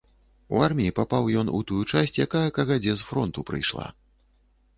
У 0.55 0.61
арміі 0.67 0.93
папаў 0.99 1.29
ён 1.41 1.51
у 1.57 1.59
тую 1.73 1.81
часць, 1.91 2.17
якая 2.25 2.45
кагадзе 2.59 2.97
з 3.03 3.11
фронту 3.11 3.45
прыйшла. 3.53 3.87